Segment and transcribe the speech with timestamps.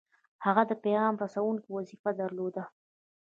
[0.45, 2.63] هغه د پیغام رسوونکي وظیفه درلوده.